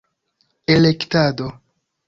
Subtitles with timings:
[0.75, 1.53] elektado